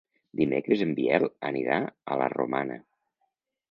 [0.39, 1.79] Dimecres en Biel anirà
[2.17, 2.83] a la Romana.